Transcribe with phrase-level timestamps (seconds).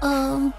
[0.00, 0.52] 嗯，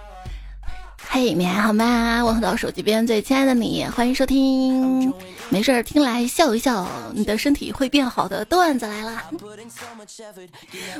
[1.09, 2.23] 嘿，你还好吗？
[2.23, 5.11] 问候到手机边最亲爱的你，欢迎收听。
[5.49, 9.23] 没事儿，听来笑一笑，你的身体会变好的段子来了。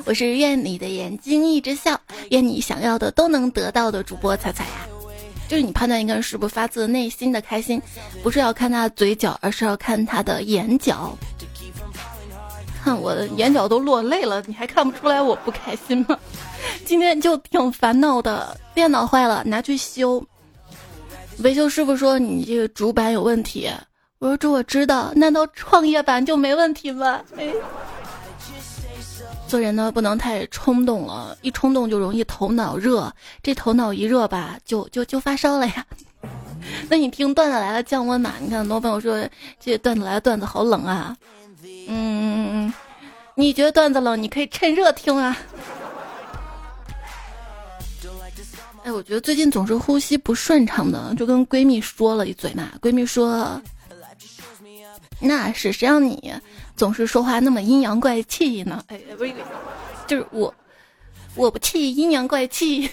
[0.04, 1.98] 我是愿你的眼睛一直笑，
[2.30, 4.86] 愿你想要的都能得到的主播彩彩呀。
[5.48, 7.80] 就是你判断一个人是不是发自内心的开心，
[8.22, 11.16] 不是要看他嘴角，而是要看他的眼角。
[12.82, 16.18] 看我的眼角都落泪了，你还看不出来我不开心吗？
[16.84, 20.22] 今天就挺烦恼的，电脑坏了，拿去修。
[21.38, 23.70] 维修师傅说你这个主板有问题，
[24.18, 27.20] 我说这我知道，难道创业板就没问题吗？
[27.36, 27.52] 哎，
[29.46, 33.12] 做人呢不能太冲动了，一冲动就容易头脑热，
[33.44, 35.86] 这头脑一热吧，就就就发烧了呀。
[36.88, 38.34] 那你听段子来了降温嘛？
[38.40, 39.24] 你看很多朋友说
[39.60, 41.16] 这段子来了段子好冷啊，
[41.62, 42.74] 嗯嗯嗯，
[43.34, 45.36] 你觉得段子冷，你可以趁热听啊。
[48.84, 52.72] 哎，我觉得最近总是呼吸不顺畅的，就跟闺蜜说了一嘴嘛。
[52.80, 53.62] 闺蜜说
[55.20, 56.34] ：“那是谁让你
[56.76, 59.32] 总是说话那么阴阳怪气呢？”哎，不是，
[60.08, 60.52] 就是我，
[61.36, 62.90] 我不气阴阳怪气，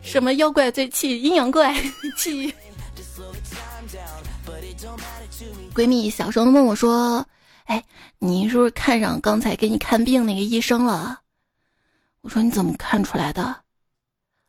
[0.00, 1.74] 什么妖怪最气阴阳怪
[2.16, 2.54] 气。
[5.74, 7.26] 闺蜜小声的问我说
[7.68, 7.84] ：“哎，
[8.18, 11.20] 你是不是看上刚才给你看病那个医生了？”
[12.22, 13.62] 我说：“你怎么看出来的？”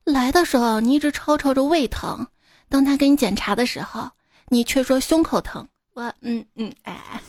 [0.06, 2.26] 来的时候你一直吵吵着胃疼，
[2.70, 4.10] 当他给你检查的时候，
[4.48, 5.68] 你却说胸口疼。
[5.94, 7.22] 我嗯嗯哎，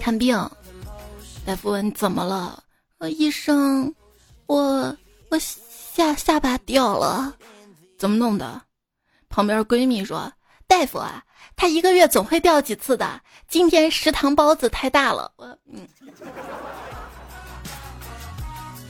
[0.00, 0.36] 看病，
[1.44, 2.62] 大夫问怎么了？
[2.98, 3.92] 呃，医生，
[4.46, 4.96] 我
[5.30, 7.34] 我下下巴掉了，
[7.98, 8.62] 怎么弄的？
[9.28, 10.32] 旁边闺蜜说，
[10.68, 11.24] 大夫啊，
[11.56, 15.30] 他一个月总会掉几次的，今天食堂包子太大了。
[15.36, 15.86] 我嗯。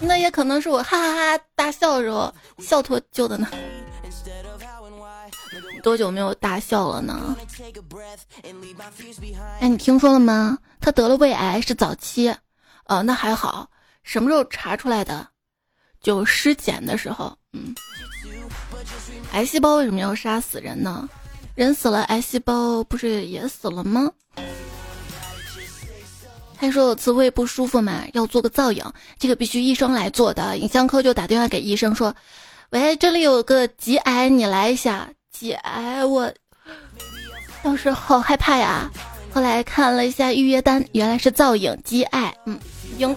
[0.01, 3.49] 那也可能是我哈哈哈大笑的时候笑脱臼的呢。
[5.83, 7.37] 多久没有大笑了呢？
[9.61, 10.59] 哎，你听说了吗？
[10.81, 12.35] 他得了胃癌，是早期。
[12.85, 13.71] 呃，那还好。
[14.03, 15.27] 什么时候查出来的？
[16.01, 17.37] 就尸检的时候。
[17.53, 17.75] 嗯。
[19.33, 21.09] 癌细胞为什么要杀死人呢？
[21.61, 24.11] 人死了，癌细胞不是也死了吗？
[26.59, 28.83] 他说我次胃不舒服嘛，要做个造影，
[29.19, 30.57] 这个必须医生来做的。
[30.57, 32.17] 影像科就打电话给医生说
[32.73, 36.33] ：“喂，这里有个急癌，你来一下。”急癌，我
[37.63, 38.91] 当时好害怕呀。
[39.31, 42.35] 后来看了一下预约单，原来是造影急癌。
[42.47, 42.59] 嗯，
[42.97, 43.15] 影。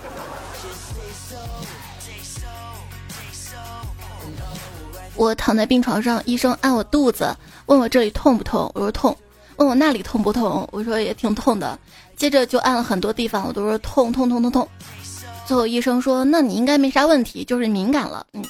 [5.15, 7.33] 我躺在病床上，医生按我肚子，
[7.65, 9.17] 问我这里痛不痛，我说痛。
[9.57, 11.77] 问我那里痛不痛，我说也挺痛的。
[12.15, 14.67] 接着就按了很多地方，我都说痛痛痛痛痛。
[15.45, 18.43] 最后医生说：“那你应该没啥问题，就是敏感了。”嗯。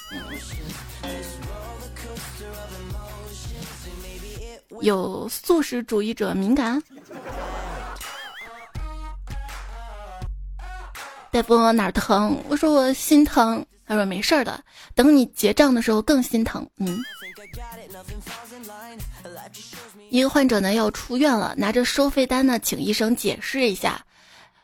[4.80, 6.82] 有素食主义者敏感？
[11.30, 13.64] 大夫问我哪儿疼，我说我心疼。
[13.86, 14.64] 他说没事儿的，
[14.94, 16.68] 等你结账的时候更心疼。
[16.78, 16.98] 嗯。
[20.10, 24.04] 一个患者呢要出院了，拿着收费单呢，请医生解释一下。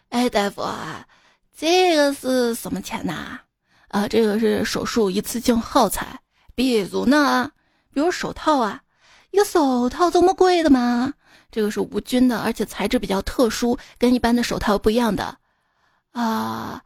[0.09, 1.07] 哎，大夫啊，
[1.57, 3.41] 这个是什么钱呐？
[3.89, 6.21] 啊，这个是手术一次性耗材。
[6.55, 7.51] 比如呢？
[7.93, 8.81] 比如手套啊，
[9.31, 11.13] 一个手套这么贵的吗？
[11.51, 15.37] 这个是无菌的，而且材质比较特殊，跟一般的手套不一样的。
[16.13, 16.81] 啊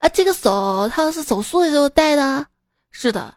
[0.00, 2.46] 啊，这个手套是手术的时候戴的？
[2.90, 3.34] 是的，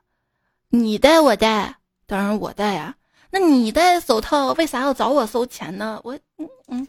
[0.69, 1.75] 你戴我戴，
[2.07, 2.95] 当然我戴呀。
[3.29, 5.99] 那你戴手套为啥要找我收钱呢？
[6.03, 6.87] 我嗯嗯，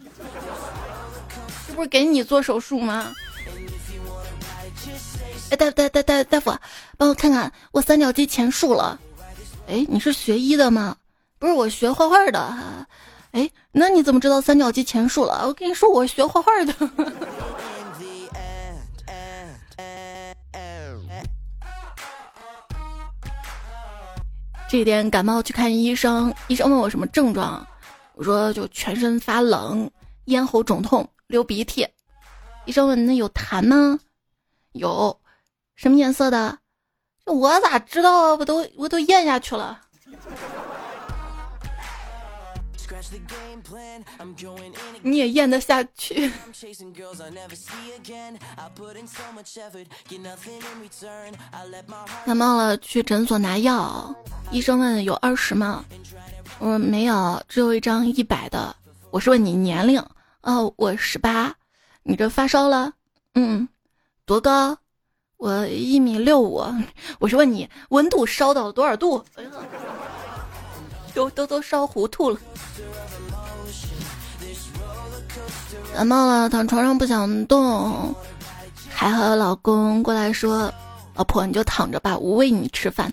[1.67, 3.12] 这不是给你做手术吗？
[5.51, 6.56] 哎，大大大大大夫，
[6.97, 8.99] 帮我看看我三角肌前束了。
[9.67, 10.97] 哎，你是学医的吗？
[11.39, 12.87] 不是，我学画画的。
[13.33, 15.45] 哎，那你怎么知道三角肌前束了？
[15.49, 16.73] 我跟你说，我学画画的。
[24.76, 27.65] 这天感冒去看医生，医生问我什么症状，
[28.17, 29.88] 我说就全身发冷、
[30.25, 31.87] 咽喉肿痛、流鼻涕。
[32.65, 33.97] 医生问那有痰吗？
[34.73, 35.17] 有，
[35.76, 36.59] 什么颜色的？
[37.25, 38.35] 我咋知道啊？
[38.35, 39.81] 我都我都咽下去了。
[45.02, 46.31] 你也咽得下去？
[52.25, 54.14] 感冒了去诊所拿药，
[54.50, 55.84] 医生问有二十吗？
[56.58, 58.75] 我说没有，只有一张一百的。
[59.11, 60.05] 我是问你年龄，
[60.43, 61.55] 哦，我十八。
[62.02, 62.93] 你这发烧了？
[63.34, 63.69] 嗯，
[64.25, 64.76] 多高？
[65.37, 66.64] 我一米六五，
[67.19, 69.25] 我是问你温度烧到了多少度？
[69.37, 69.50] 哎呀，
[71.14, 72.38] 都都都烧糊涂了。
[75.94, 78.12] 感冒了，躺床上不想动，
[78.91, 80.73] 还好老公过来说
[81.14, 83.12] ：“老婆你就躺着吧，我喂你吃饭。”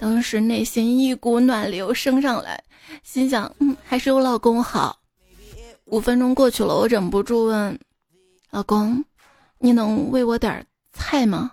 [0.00, 2.64] 当时内心一股暖流升上来，
[3.04, 4.98] 心想：嗯，还是有老公好。
[5.84, 7.78] 五分钟过去了，我忍不住问
[8.50, 9.04] 老公
[9.60, 10.64] ：“你能喂我点
[10.94, 11.52] 菜吗？”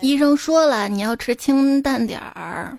[0.00, 2.76] 医生说了，你要吃清淡点儿。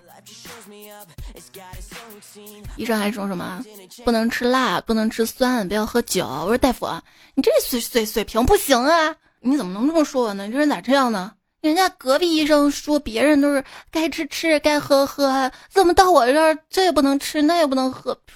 [2.76, 3.62] 医生还说什么？
[4.04, 6.26] 不能吃辣，不能吃酸，不要喝酒。
[6.26, 6.88] 我说大夫，
[7.34, 9.14] 你这水水水平不行啊！
[9.40, 10.46] 你怎么能这么说我呢？
[10.46, 11.32] 你这人咋这样呢？
[11.60, 18.18] 人家隔壁医生说别人都是该吃吃，该喝喝，怎么到我这儿这也不能吃，那也不能喝？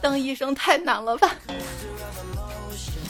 [0.00, 1.30] 当医生太难了吧？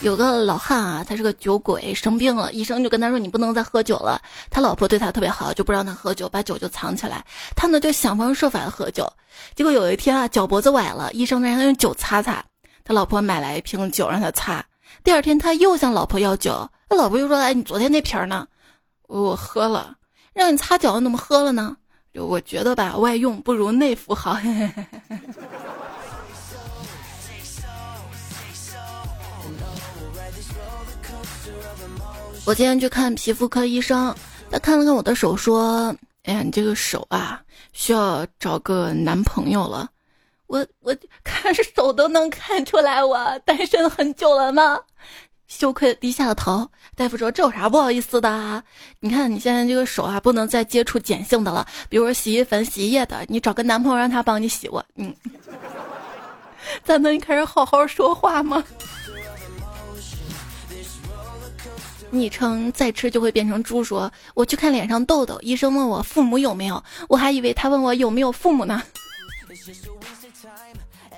[0.03, 4.21] 有个老汉啊，他是个酒鬼，生病了，医生就跟他说：“你不能再喝酒了。”
[4.51, 7.25] 他老婆对他特别好，就不让他喝酒，把酒就藏起来。
[7.55, 9.11] 他呢就想方设法的喝酒，
[9.55, 12.45] 结果有一天啊，脚脖子崴了，医生让他用酒擦擦。
[12.85, 14.65] 他老婆买来一瓶酒让他擦。
[15.05, 18.47] 第二天他又向老婆要酒，他老婆又说：“哎，你昨天那瓶呢？
[19.07, 19.95] 我喝了，
[20.35, 21.77] 让你擦脚，你怎么喝了呢？”
[22.15, 24.37] 我觉得吧，外用不如内服好。
[32.45, 34.15] 我今天去看皮肤科医生，
[34.51, 35.95] 他看了看我的手，说
[36.25, 37.41] ：“哎呀，你这个手啊，
[37.73, 39.89] 需要找个男朋友了。”
[40.49, 44.79] 我我看手都能看出来，我单身很久了吗？
[45.47, 46.69] 羞愧的低下了头。
[46.97, 48.63] 大夫说：“这有啥不好意思的？
[49.01, 53.25] 你看你现在这个手啊，不能再接触碱性的了，比如说洗衣粉、洗衣液的。
[53.29, 55.15] 你找个男朋友让他帮你洗我，嗯，
[56.83, 58.63] 咱能开始好好说话吗？”
[62.13, 63.83] 昵称再吃就会变成猪。
[63.83, 68.83] 说我去看脸上痘痘，医生问我父母有没有，我还以为他问我有没有父母呢。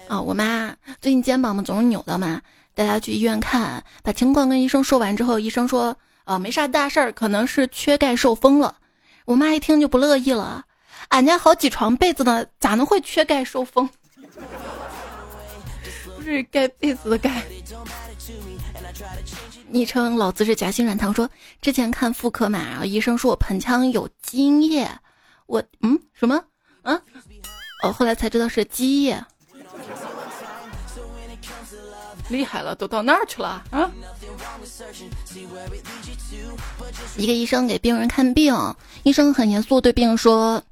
[0.09, 2.41] 啊， 我妈最近肩膀嘛总是扭的嘛，
[2.75, 8.77] 带她去医院看，把情况跟医生说完之后，医生说啊没啥大事儿，可能是缺钙受风了。
[9.25, 10.65] 我妈一听就不乐意了，
[11.09, 13.89] 俺家好几床被子呢，咋能会缺钙受风？
[16.17, 17.43] 不是盖被子的盖。
[19.69, 21.29] 昵称老子是夹心软糖说，
[21.61, 24.89] 之前看妇科嘛，然后医生说我盆腔有精液，
[25.47, 26.43] 我嗯什么
[26.83, 27.01] 啊？
[27.83, 29.25] 哦，后来才知道是积液，
[32.29, 33.91] 厉害了，都到那儿去了啊！
[37.17, 38.55] 一个医生给病人看病，
[39.03, 40.63] 医生很严肃对病人说：“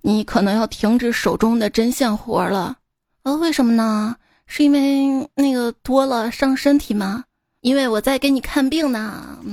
[0.00, 2.76] 你可能要停止手中的针线活了。”
[3.24, 4.16] 呃，为什么呢？
[4.46, 7.24] 是因为那个多了伤身体吗？
[7.68, 9.38] 因为我在给你看病呢。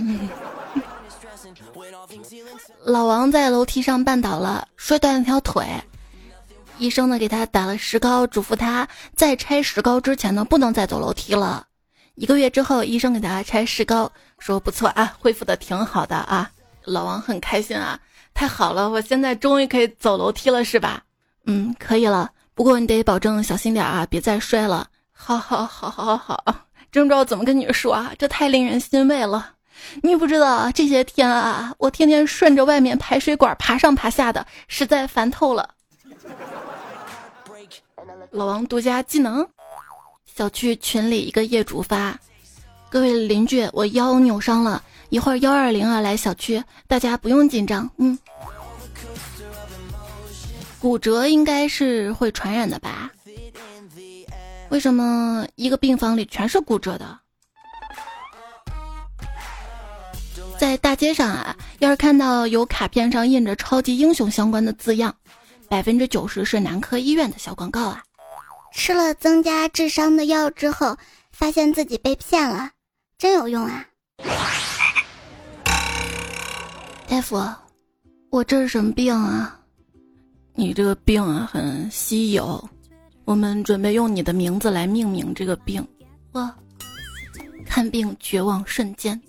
[2.85, 5.65] 老王在楼梯上绊倒了，摔断了条腿。
[6.77, 11.67] 医生呢给他打了石膏，嘱咐他在拆石膏之前呢不能再走楼梯了。
[12.15, 14.09] 一个月之后，医生给他拆石膏，
[14.39, 16.49] 说不错啊，恢复的挺好的啊。
[16.85, 17.99] 老王很开心啊，
[18.33, 21.03] 太好了，我现在终于可以走楼梯了，是吧？
[21.47, 22.31] 嗯，可以了。
[22.53, 24.87] 不过你得保证小心点啊，别再摔了。
[25.11, 26.55] 好好好好好好。
[26.95, 29.51] 真不知道怎么跟你说啊，这太令人欣慰了。
[30.01, 35.71] 你不知道这些天啊，我天天顺着外面排水管爬上爬下的，实在烦透了。
[38.31, 39.45] 老王独家技能：
[40.37, 42.17] 小区群里一个业主发，
[42.89, 47.89] 各位邻居，我腰扭伤了，一会儿幺二零啊来小区，大家不用紧张。
[47.97, 48.17] 嗯，
[50.79, 53.11] 骨折应该是会传染的吧？
[54.75, 57.17] 为什么一个病房里全是骨折的？
[60.57, 65.15] 在大街上啊，要是看到有卡片上印着“超级英雄”相关的字样，
[65.69, 68.03] 百分之九十是男科医院的小广告啊！
[68.73, 70.97] 吃了增加智商的药之后，
[71.31, 72.69] 发现自己被骗了，
[73.17, 73.85] 真有用啊！
[77.07, 77.41] 大夫，
[78.29, 79.57] 我这是什么病啊？
[80.53, 82.69] 你这个病啊，很稀有。
[83.25, 85.85] 我们准备用你的名字来命名这个病，
[86.33, 86.55] 哇！
[87.65, 89.19] 看病绝望瞬间。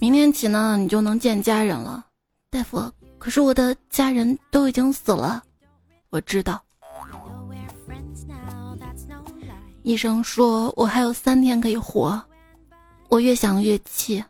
[0.00, 2.04] 明天起呢，你就能见家人了，
[2.50, 2.92] 大夫。
[3.18, 5.42] 可是我的家人都已经死了，
[6.10, 6.60] 我知道。
[9.82, 12.20] 医生说我还有三天可以活，
[13.08, 14.22] 我越想越气，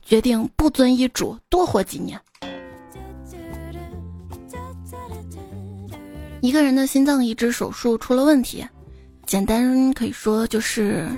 [0.00, 2.18] 决定不遵医嘱，多活几年。
[6.42, 8.66] 一个人的心脏移植手术出了问题，
[9.26, 11.08] 简单可以说就是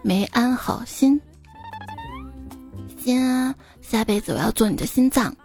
[0.00, 1.20] 没安好心。
[2.96, 5.36] 心啊，下辈子我要做你的心脏。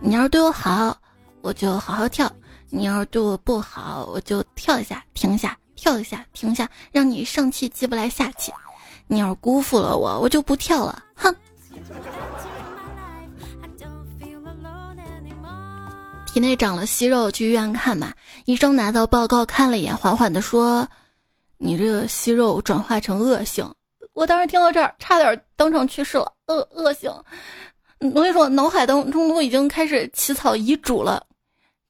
[0.00, 0.96] 你要是对我好，
[1.40, 2.28] 我就好好跳；
[2.70, 8.52] 你要是对我不好，我就跳一下停下，跳一下停下，让你上气接不来下气。
[9.08, 11.02] 你要是辜负了我，我就不跳了。
[11.16, 11.34] 哼！
[16.32, 18.10] 体内长了息肉，去医院看嘛。
[18.46, 20.88] 医生拿到报告看了一眼，缓缓的说
[21.58, 23.70] ：“你这个息肉转化成恶性。”
[24.14, 26.32] 我当时听到这儿，差点当场去世了。
[26.46, 27.10] 恶恶性，
[27.98, 31.22] 我跟你说，脑海当中都已经开始起草遗嘱了。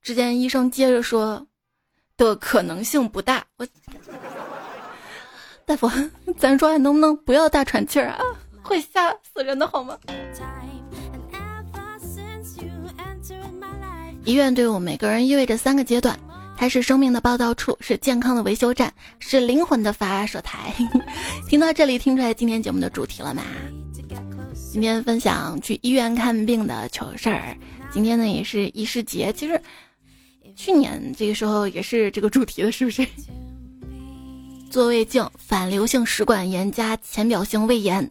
[0.02, 1.46] 只见医生接着说
[2.18, 3.66] ：“的可能性不大。”我
[5.64, 5.88] 大夫，
[6.36, 8.18] 咱说还能不能不要大喘气儿啊？
[8.60, 9.96] 会吓死人的好吗？
[14.24, 16.16] 医院对我们每个人意味着三个阶段：
[16.56, 20.72] 它是生命的报道处，是健康的维修站，是灵魂的发射台。
[21.48, 23.42] 听到这里，听出来今天节目的主题了吗？
[24.72, 27.56] 今天分享去医院看病的糗事儿。
[27.92, 29.32] 今天呢，也是医师节。
[29.32, 29.60] 其实
[30.54, 33.04] 去年这个时候也是这个主题的，是不是？
[34.70, 38.08] 做胃镜，反流性食管炎加浅表性胃炎，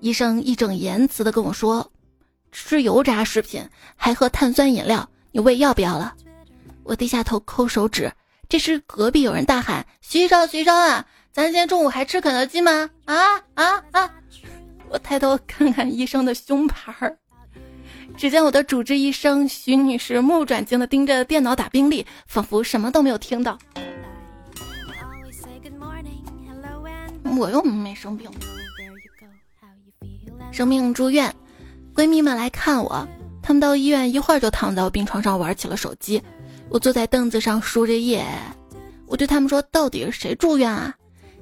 [0.00, 1.92] 医生义正言辞的跟我说
[2.50, 3.62] ：“吃油炸食品
[3.94, 6.14] 还喝碳酸饮料。”你胃要不要了？
[6.84, 8.12] 我低下头抠手指。
[8.48, 14.08] 这时隔壁有人大喊：“徐医生，徐医生啊，咱今天中午还吃肯德基吗？”啊啊啊！
[14.88, 17.18] 我抬头看看医生的胸牌儿，
[18.16, 23.58] 只见我的主治医生徐女士目不转睛的盯着电脑打病历，仿佛什么都没有听到。
[27.36, 28.30] 我又没生病，
[30.52, 31.34] 生病住院，
[31.92, 33.08] 闺蜜们来看我。
[33.46, 36.20] 他们到医院一会儿就躺在我病床上玩起了手机，
[36.70, 38.24] 我坐在凳子上输着液。
[39.06, 40.94] 我对他们说：“到底是谁住院啊？”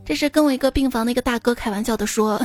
[0.04, 2.44] 这时跟我一个病房的一个大哥开玩笑的说：“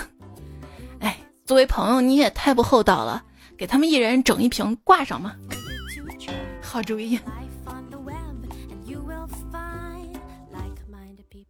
[1.02, 3.24] 哎，作为朋友你也太不厚道了，
[3.58, 5.34] 给他们一人整一瓶挂上嘛。”
[6.62, 7.20] 好主意。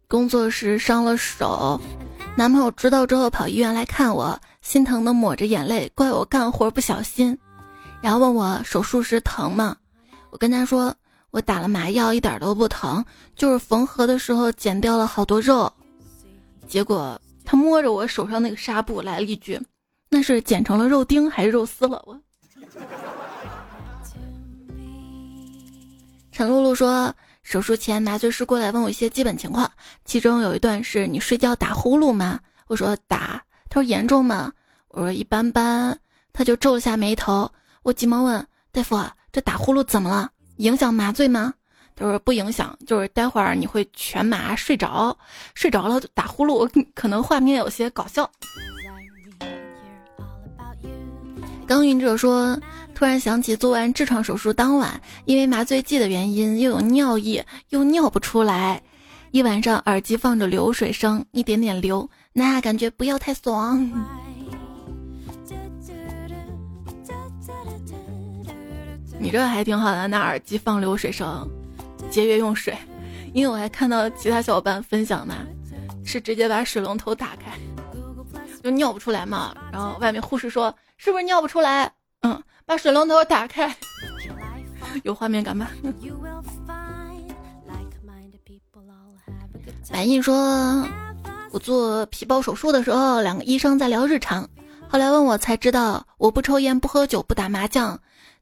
[0.08, 1.78] 工作时伤了手，
[2.34, 7.38] 男朋友知道之后跑医院来看我，心疼的抹着眼泪，怪我干活不小心。
[8.00, 9.76] 然后问我手术时疼吗？
[10.30, 10.94] 我跟他说
[11.30, 15.70] 我打了麻药，一点都不疼，就是缝合的时候剪掉了好多肉。
[16.66, 19.60] 结果他摸着我手上那个纱布来了一句
[20.10, 22.18] ：“那是剪成了肉丁还是肉丝了？”我。
[26.30, 27.12] 陈露露说，
[27.42, 29.70] 手术前麻醉师过来问我一些基本情况，
[30.04, 32.38] 其中有一段是你睡觉打呼噜吗？
[32.68, 33.42] 我说打。
[33.70, 34.52] 他说严重吗？
[34.88, 35.98] 我说一般般。
[36.32, 37.50] 他就皱了下眉头。
[37.88, 39.02] 我急忙问大夫
[39.32, 40.30] ：“这打呼噜怎么了？
[40.58, 41.54] 影响麻醉吗？”
[41.96, 45.16] 他说：“不影响，就是待会儿你会全麻睡着，
[45.54, 48.30] 睡着了打呼噜， 可能画面有些搞笑。”
[51.66, 52.60] 刚云者说
[52.94, 58.82] ：“突然想起做完痔疮手术当晚，因为麻醉剂的原因，又有尿意，又尿不出来，
[59.30, 63.90] 一晚上耳机放着流水声，一点点流，那感觉不要太爽。”
[69.20, 71.48] 你这还挺好的，拿耳机放流水声，
[72.10, 72.76] 节约用水。
[73.34, 75.34] 因为我还看到其他小伙伴分享呢，
[76.04, 77.52] 是直接把水龙头打开，
[78.62, 79.54] 就尿不出来嘛。
[79.70, 83.74] 然后外面护士说：“是不是尿不出来？”嗯，把水龙头打开，
[85.04, 85.70] 有画面感吧？
[89.92, 90.86] 白印说
[91.52, 94.48] ：“我做皮包手术的时候，两个医生在聊日常，
[94.88, 97.98] 后来问我才知道，我不抽烟，不喝酒，不打麻将。”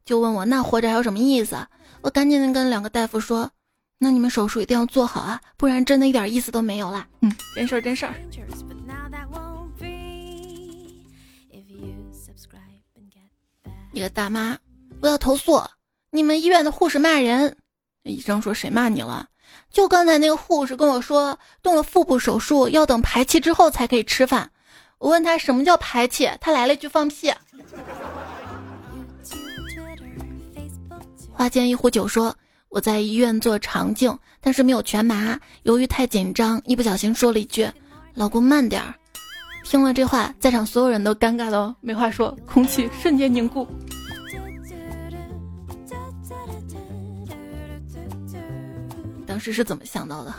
[0.07, 1.59] 就问我那活着还有什么意思？
[2.01, 3.51] 我赶紧的跟两个大夫说
[3.99, 8.15] ：“那你们手术一定要做好啊，不然真的一点意思都没有了。”嗯，真事儿真事儿。
[13.93, 14.57] 一个大妈，
[15.01, 15.61] 我要投诉
[16.11, 17.57] 你们医院的护士骂人。
[18.05, 19.27] 医生说谁骂你了？
[19.73, 24.53] 就刚才那个护士跟我说，动了腹部手术要等排气之后才可以吃饭。
[24.99, 27.33] 我问他什么叫排气，他来了一句放屁。
[31.37, 32.35] 花间一壶酒说
[32.71, 35.39] ：“我在医院做肠镜，但是没有全麻。
[35.65, 37.69] 由于太紧张，一不小心说了一句
[38.17, 38.95] ‘老公慢点儿’。
[39.63, 43.69] 听了这话，在场所有人都尴尬的没话说，空气瞬间凝固。
[49.27, 50.35] 当时是怎么想到的？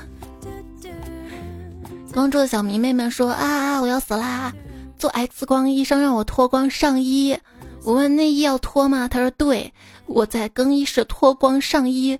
[2.11, 4.51] 光州的小迷妹们说：啊，我要死啦！
[4.97, 7.37] 做 X 光，医生让我脱光上衣。”
[7.83, 9.07] 我问内衣要脱吗？
[9.07, 9.71] 他说对。
[10.07, 12.17] 我在更衣室脱光上衣，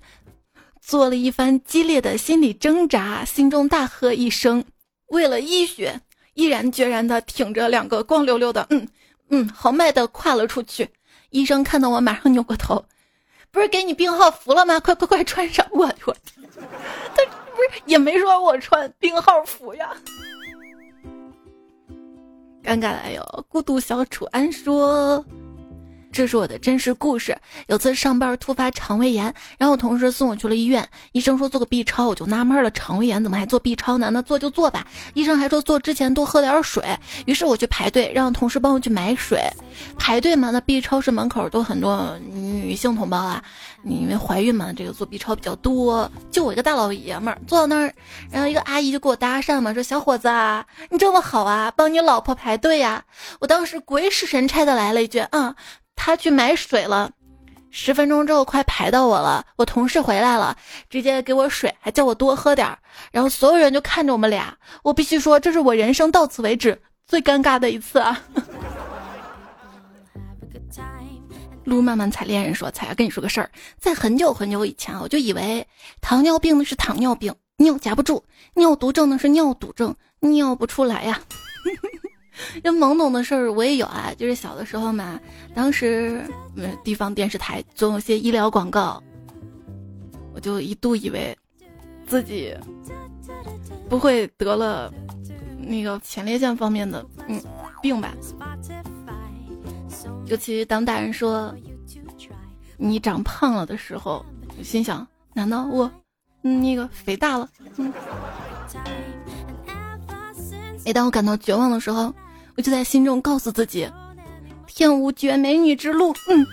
[0.80, 4.64] 做了一番激烈的心理挣扎，心中大喝一声
[5.08, 6.00] ：“为了医学！”
[6.34, 8.86] 毅然决然的挺着两个光溜溜的，嗯
[9.30, 10.88] 嗯，豪迈的跨了出去。
[11.30, 12.84] 医生看到我，马上扭过头
[13.50, 14.78] ：“不是给你病号服了吗？
[14.78, 16.16] 快快快穿上！”我我，
[16.54, 17.24] 他
[17.56, 19.96] 不是也没说我穿病号服呀。
[22.62, 25.24] 尴尬的有孤独小楚安说。
[26.10, 27.36] 这是我的真实故事。
[27.68, 30.88] 有次上班突发肠胃炎，然后同事送我去了医院。
[31.12, 34.10] 医生说做个 B 超，我就纳闷了，肠胃炎怎么还做 B 超呢？
[34.10, 34.86] 那做就做吧。
[35.14, 36.82] 医生还说做之前多喝点水。
[37.26, 39.40] 于是我去排队，让同事帮我去买水。
[39.98, 43.42] 排队嘛，那 B 超室门口都很多女性同胞啊，
[43.84, 46.10] 因为怀孕嘛，这个做 B 超比较多。
[46.30, 47.94] 就我一个大老爷们儿坐到那儿，
[48.30, 53.04] 然后一个阿姨就给我搭讪嘛，说小伙子啊，你这么好啊，帮你老婆排队呀。
[53.40, 55.54] 我当时鬼使神差的来了一句，嗯。
[56.00, 57.10] 他去买水了，
[57.70, 59.44] 十分钟之后快排到我了。
[59.56, 60.56] 我同事回来了，
[60.88, 62.78] 直接给我水，还叫我多喝点儿。
[63.10, 68.22] 然后所有人就看着我们俩，我必须说，这是我人生到此为止最尴尬的一次啊！
[71.64, 75.66] 路漫漫采恋人说：“彩儿，跟你说个事儿，在很久很久以前啊，我就以为
[76.00, 78.22] 糖尿病的是糖尿病，尿夹不住；
[78.54, 81.20] 尿毒症呢是尿毒症，尿不出来呀。”
[82.62, 85.18] 这懵懂的事儿我也有啊，就是小的时候嘛，
[85.54, 86.22] 当时
[86.56, 89.02] 嗯地方电视台总有些医疗广告，
[90.34, 91.36] 我就一度以为
[92.06, 92.56] 自己
[93.88, 94.92] 不会得了
[95.58, 97.40] 那个前列腺方面的嗯
[97.82, 98.14] 病吧。
[100.26, 101.54] 尤其当大人说
[102.76, 104.24] 你长胖了的时候，
[104.56, 105.90] 我心想：难道我
[106.42, 107.48] 嗯那个肥大了？
[107.76, 107.92] 嗯。
[110.84, 112.14] 每当我感到绝望的时候。
[112.58, 113.88] 我就在心中告诉自己，
[114.66, 116.12] 天无绝美女之路。
[116.28, 116.44] 嗯，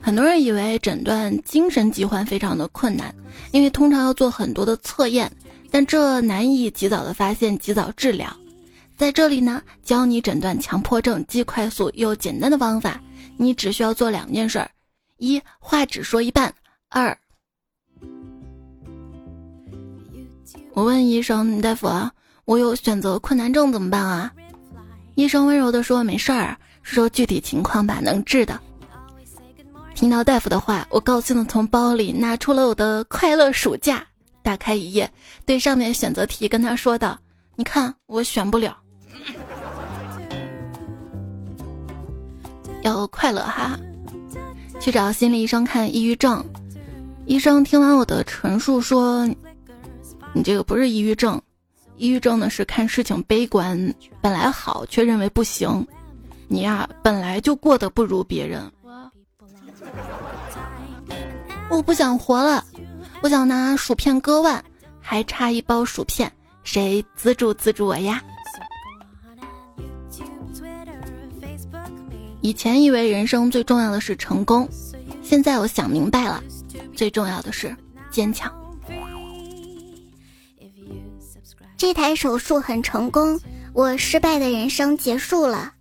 [0.00, 3.12] 很多人以为诊断精神疾患非常的困难，
[3.50, 5.28] 因为通常要做很多的测验，
[5.72, 8.32] 但这难以及早的发现、及早治疗。
[8.96, 13.00] 在这里呢，教你诊断强迫症既快速又简单的方法。
[13.36, 14.64] 你只需要做两件事：
[15.16, 16.48] 一话只说一半；
[16.90, 17.18] 二，
[20.74, 22.12] 我问医生大夫啊。
[22.44, 24.32] 我有选择困难症怎么办啊？
[25.14, 28.58] 医生温柔地说：“没事儿，说具体情况吧，能治的。”
[29.94, 34.02] 听到大夫的话，我高兴地从包里拿出了我的快乐暑假，
[34.42, 35.10] 打开一页，
[35.44, 37.18] 对上面选择题跟他说道
[37.54, 38.76] ：“你看，我选不了，
[42.82, 43.78] 要快乐哈。”
[44.80, 46.42] 去找心理医生看抑郁症，
[47.26, 49.26] 医生听完我的陈述说
[50.32, 51.38] ：“你这个不是抑郁症。”
[52.00, 55.86] 抑郁症呢是看事情悲观，本来好却认为不行。
[56.48, 58.72] 你呀本来就过得不如别人。
[61.68, 62.64] 我不想活了，
[63.20, 64.64] 我想拿薯片割腕，
[64.98, 66.32] 还差一包薯片，
[66.64, 68.22] 谁资助资助我呀？
[72.40, 74.66] 以前以为人生最重要的是成功，
[75.22, 76.42] 现在我想明白了，
[76.96, 77.76] 最重要的是
[78.10, 78.50] 坚强。
[81.80, 83.40] 这台手术很成功，
[83.72, 85.72] 我失败的人生结束了。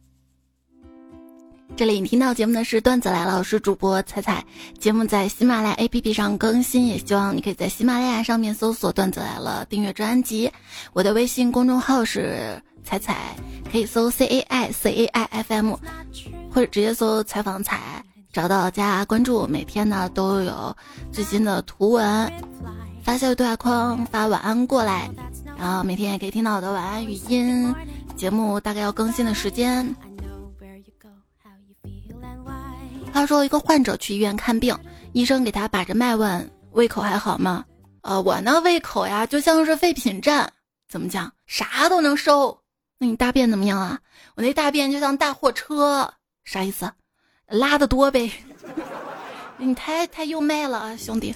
[1.75, 4.41] 这里你听到节目的是段子来了，我是主播彩彩。
[4.79, 10.49] 节目在喜马拉雅 APP 上更新，也希望你可以在喜马拉雅上面搜索“段子来了”订阅专辑。
[10.93, 13.35] 我的微信公众号是彩彩，
[13.69, 15.73] 可以搜 C A I C A I F M，
[16.49, 19.45] 或者直接搜采访彩，找到加关注。
[19.47, 20.73] 每天呢都有
[21.11, 22.31] 最新的图文，
[23.03, 25.09] 发消息对话框发晚安过来。
[25.59, 27.75] 然后每天也可以听到我的晚安语音
[28.15, 29.93] 节目，大概要更新的时间。
[33.11, 34.77] 他说，一个患者去医院看病，
[35.11, 37.65] 医生给他把着脉问：“胃口还好吗？”
[38.01, 40.49] 呃，我那胃口呀，就像是废品站，
[40.87, 42.57] 怎么讲，啥都能收。
[42.97, 43.99] 那你大便怎么样啊？
[44.35, 46.13] 我那大便就像大货车，
[46.45, 46.89] 啥意思？
[47.47, 48.31] 拉的多呗。
[49.57, 51.35] 你太太又卖了啊，兄弟。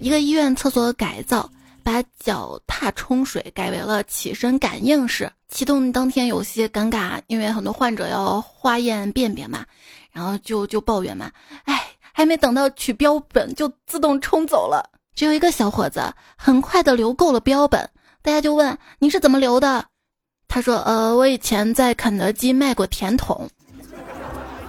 [0.00, 1.48] 一个医院厕所改造。
[1.84, 9.64] 把脚踏冲水改为了起身感应式，启动当天有些尴尬，因为很多患者要化验便便嘛，
[10.10, 11.30] 然后就就抱怨嘛，
[11.64, 11.80] 哎，
[12.12, 14.90] 还没等到取标本就自动冲走了。
[15.14, 16.02] 只有一个小伙子
[16.36, 17.88] 很快的留够了标本，
[18.22, 19.84] 大家就问你是怎么留的？
[20.48, 23.48] 他说，呃，我以前在肯德基卖过甜筒，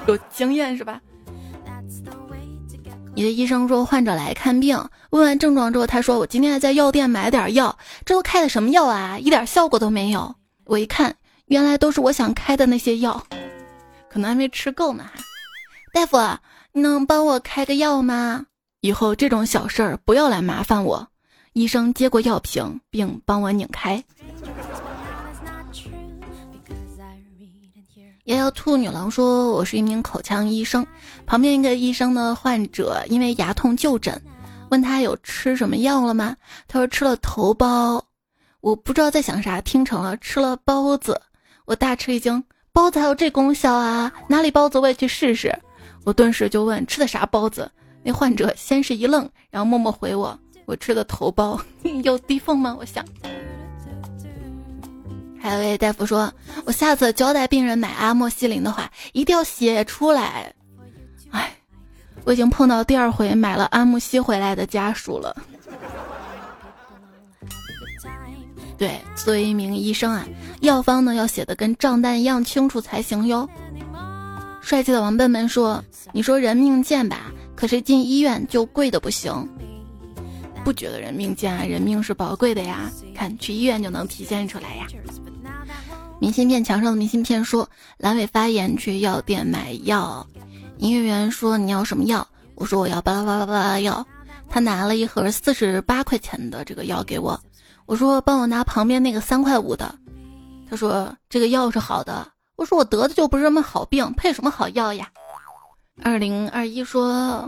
[0.08, 1.02] 有经验是吧？
[3.18, 4.78] 你的医生说患者来看病，
[5.12, 9.18] 问完症状之后，他说我今天还在药店买了点药，这都开的什么药啊？
[9.18, 10.36] 一点效果都没有。
[10.66, 13.26] 我一看，原来都是我想开的那些药，
[14.10, 15.10] 可能还没吃够呢。
[15.94, 16.18] 大夫，
[16.74, 18.48] 你能帮我开个药吗？
[18.82, 21.08] 以后这种小事儿不要来麻烦我。
[21.54, 24.04] 医生接过药瓶，并帮我拧开。
[28.26, 30.84] 摇摇兔女郎说：“我是一名口腔医生，
[31.28, 34.20] 旁边一个医生的患者因为牙痛就诊，
[34.72, 36.36] 问他有吃什么药了吗？
[36.68, 38.02] 他说吃了头孢。
[38.62, 41.22] 我不知道在想啥，听成了吃了包子。
[41.66, 44.12] 我大吃一惊，包子还有这功效啊？
[44.28, 45.56] 哪里包子我也去试试。
[46.04, 47.70] 我顿时就问吃的啥包子？
[48.02, 50.36] 那患者先是一愣，然后默默回我。”
[50.66, 51.62] 我吃的头孢
[52.02, 52.76] 有地缝吗？
[52.80, 53.06] 我想。
[55.46, 56.34] 还有位大夫说，
[56.66, 60.52] 我下次交代病人买阿莫西林的话，一定要写出来。
[61.30, 61.56] 哎，
[62.24, 65.38] 我已经碰到第二回买了阿莫西回来的家属了。
[68.76, 70.26] 对，作为一名医生啊，
[70.62, 73.48] 药方呢要写的跟账单一样清楚才行哟。
[74.62, 79.48] 帅气的王笨笨说：“你说人命贱吧，可是进医院就贵的不行。”
[80.66, 82.90] 不觉得人命贱啊，人命是宝贵的呀！
[83.14, 84.88] 看去医院就能体现出来呀。
[86.26, 87.70] 明信片墙上的明信片说
[88.02, 90.26] ：“阑尾发炎去药店买药。”
[90.80, 94.04] 营业员说：“你要什么药？”我说：“我要巴拉巴拉巴拉药。”
[94.50, 97.40] 他拿了一盒四十八块钱的这个药给我。
[97.86, 99.94] 我说：“帮我拿旁边那个三块五的。”
[100.68, 105.08] 他说：“这个药是好的。”我说：“我得的就不是什么好病，配什么好药呀？”
[106.02, 107.48] 二零二一说：“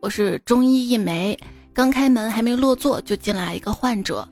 [0.00, 1.38] 我是中医一枚。”
[1.74, 4.26] 刚开门还没落座，就进来一个患者，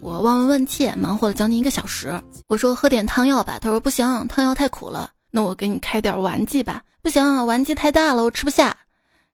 [0.00, 2.22] 我望闻问切，忙活了将近一个小时。
[2.46, 5.10] 我说喝点汤药吧，他说不行，汤药太苦了。
[5.30, 8.76] 那我给你开点丸剂吧，不行，丸剂太大了，我吃不下。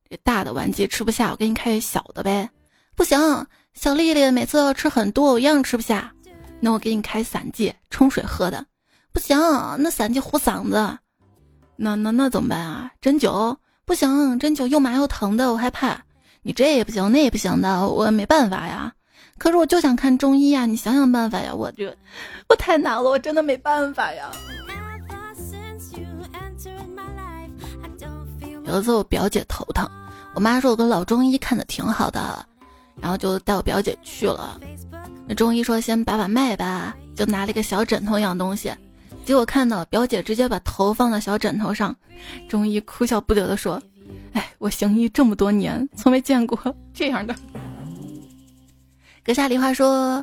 [0.08, 2.48] 这大的丸剂吃不下，我给你开小的呗。
[2.96, 6.12] 不行，小丽丽每次要吃很多，我一样吃不下。
[6.60, 8.64] 那我给你开散剂，冲水喝的。
[9.12, 9.38] 不行，
[9.78, 10.98] 那散剂糊嗓子。
[11.76, 12.90] 那那那怎么办啊？
[13.02, 16.02] 针灸不行，针灸又麻又疼的，我害怕。
[16.42, 18.92] 你这也不行，那也不行的，我没办法呀。
[19.38, 21.52] 可是我就想看中医呀，你想想办法呀。
[21.54, 21.92] 我就
[22.48, 24.30] 我太难了，我真的没办法呀。
[28.64, 29.88] 有一次我表姐头疼，
[30.34, 32.46] 我妈说我跟老中医看的挺好的，
[33.00, 34.58] 然后就带我表姐去了。
[35.26, 38.72] 那中医说先把把脉吧，就拿了一个小枕头一样东西，
[39.24, 41.94] 结果看到表姐直接把头放在小枕头上，
[42.48, 43.80] 中医哭笑不得的说。
[44.32, 46.58] 哎，我行医这么多年，从没见过
[46.92, 47.34] 这样的。
[49.24, 50.22] 阁下梨花说，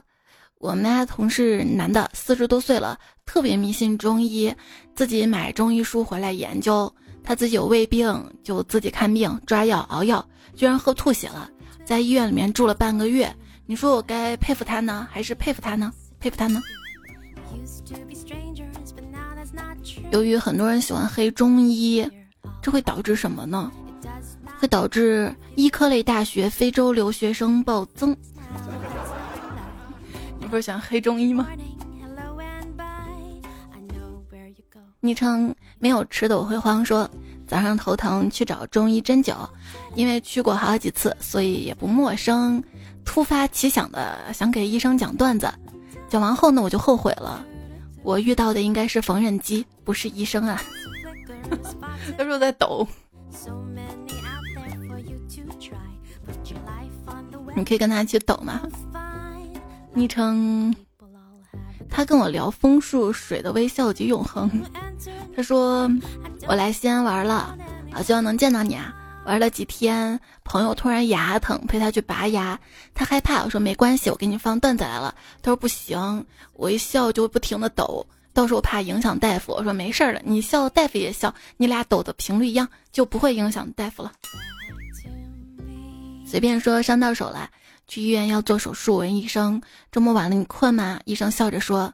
[0.59, 4.53] 我们家同事男的，四十多岁了，特别迷信中医，
[4.93, 6.93] 自己买中医书回来研究。
[7.23, 10.23] 他自己有胃病，就自己看病抓药熬药，
[10.55, 11.49] 居然喝吐血了，
[11.83, 13.35] 在医院里面住了半个月。
[13.65, 15.91] 你说我该佩服他呢，还是佩服他呢？
[16.19, 16.61] 佩服他呢？
[20.11, 22.07] 由于很多人喜欢黑中医，
[22.61, 23.71] 这会导致什么呢？
[24.59, 28.15] 会导致医科类大学非洲留学生暴增。
[30.51, 31.47] 你不是想黑中医吗？
[34.99, 37.09] 昵称没有吃的我会慌说，
[37.47, 39.33] 早上头疼去找中医针灸，
[39.95, 42.61] 因为去过好几次，所以也不陌生。
[43.05, 45.49] 突发奇想的想给医生讲段子，
[46.09, 47.45] 讲完后呢我就后悔了，
[48.03, 50.61] 我遇到的应该是缝纫机，不是医生啊。
[52.17, 52.85] 他说在抖。
[57.55, 58.61] 你可以跟他一起抖吗？
[59.93, 60.73] 昵称，
[61.89, 64.49] 他跟我聊枫树水的微笑及永恒。
[65.35, 65.89] 他说
[66.47, 67.57] 我来西安玩了，
[67.91, 68.93] 好希望能见到你啊！
[69.25, 72.59] 玩了几天，朋友突然牙疼，陪他去拔牙，
[72.93, 73.43] 他害怕。
[73.43, 75.13] 我说没关系，我给你放段子来了。
[75.41, 79.51] 他说不行，我一笑就不停的抖，到时候怕影响大夫。
[79.51, 84.11] 我说没事儿的，你笑大夫也笑，你俩抖的频率一样，就不会影响大夫了。
[86.25, 87.49] 随便说伤到手了，
[87.91, 88.95] 去医院要做手术。
[88.95, 90.97] 问医生这么晚了你困吗？
[91.03, 91.93] 医生笑着说：“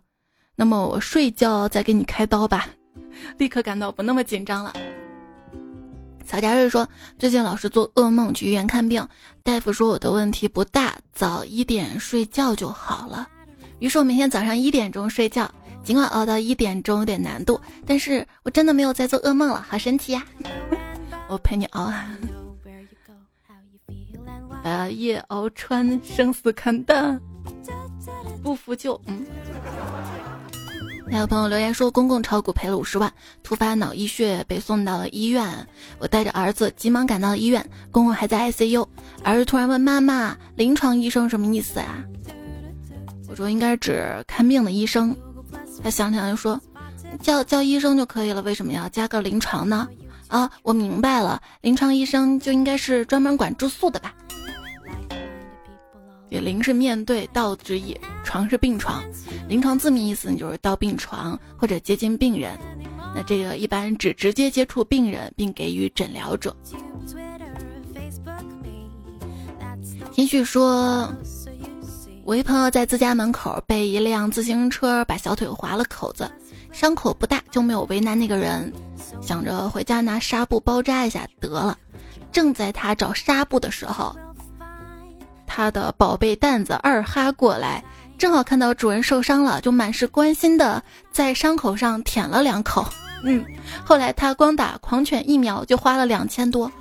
[0.56, 2.68] 那么我睡觉再给你开刀吧。
[3.40, 4.76] ”立刻感到不那么紧张了。
[6.24, 9.08] 曹佳瑞说：“最近老是做噩梦，去医院看病，
[9.42, 13.28] 大夫说我的问题不大，早一点睡觉就好了。
[13.80, 15.50] 于是我每天早上一点钟睡觉，
[15.84, 20.24] 尽管熬到一点钟有点难度，但是我真的没有在做噩梦了，好神奇呀！
[21.28, 22.08] 我陪你熬啊。”
[24.64, 27.20] 把夜熬穿，生死看淡，
[28.44, 29.26] 不服就嗯。
[31.10, 35.66] 还有朋友留言说，公公炒股赔了五十万，突发脑溢血被送到了医院。
[36.00, 38.86] 我带着儿子急忙赶到了医院，公公还在 ICU。
[39.24, 42.04] 儿子突然问妈妈：“临床医生什么意思啊？”
[43.30, 45.16] 我说：“应该指看病的医生。”
[45.82, 46.60] 他想想就说
[47.24, 49.88] ：“叫叫医生就可以了，为什么要加个临床呢？”
[50.28, 54.14] 啊，我明白了，临床医生就应该是专门管住宿的吧？
[56.30, 59.04] 临是面对到之意，床是病床，
[59.48, 62.58] 临床字面意思就是到病床或者接近病人。
[63.16, 66.56] 那这个一般指直接接触病人并给予诊疗者。
[70.12, 71.10] 听旭说，
[72.24, 76.30] 我一朋友在自家门口被一辆自行车把小腿划了口子，
[76.80, 78.72] 伤口不大，就没有为难那个人，
[79.20, 81.76] 想着回家拿纱布包扎一下得了。
[82.32, 84.16] 正在他找纱布的时候。
[85.48, 87.84] 他的宝贝蛋子二哈过来，
[88.16, 92.86] 正好看到主人受伤了，就满是关心的在伤口上舔了两口。
[93.24, 93.44] 嗯，
[93.84, 96.72] 后来他光打狂犬疫苗就花了两千多。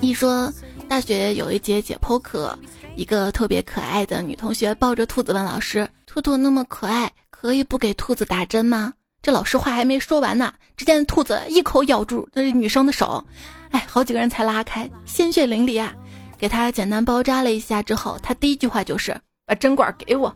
[0.00, 0.50] 一说
[0.88, 2.58] 大学有一节解剖课，
[2.96, 13.24] 一个特别可爱的女同学抱着兔子问老师：“兔兔那么可爱，可以不给兔子打针吗？”这老师话还没说完呢，只见兔子一口咬住这女生的手。
[13.70, 15.94] 哎，好几个人才拉开，鲜血淋漓啊！
[16.38, 19.14] 给她简单包扎了一下之后，她第一句话就是
[19.46, 20.34] 把针管给我，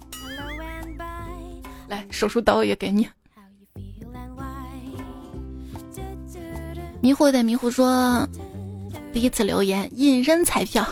[1.88, 3.08] 来，手术刀也给你。
[7.00, 8.26] 迷糊的迷糊说，
[9.12, 10.86] 第一次留言隐身彩票，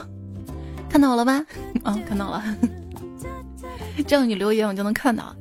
[0.92, 1.42] 看到了吧？
[1.84, 2.44] 嗯， 看到了，
[4.06, 5.34] 这样你留言我就能看到。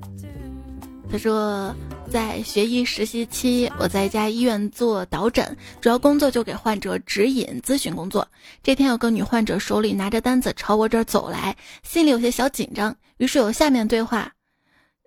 [1.11, 1.75] 他说。
[2.11, 8.27] 在学医实习期，我在一家医院做导诊，主要工作就给患者指引咨询工作。
[8.61, 14.29] 这天有个女患者手里拿着单子朝我这儿走来，心里有些小紧张，于是有下面对话：“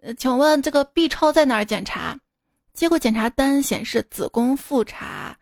[0.02, 2.18] 呃，请问这个 B 超在哪儿检查？”
[2.72, 5.36] 结果检查单显示子宫复查。